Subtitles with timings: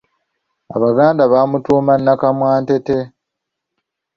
[0.75, 2.97] Abaganda bamutuuma nnakamwantette.